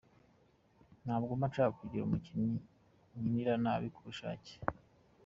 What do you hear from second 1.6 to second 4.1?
kugira umukinnyi nkinira nabi ku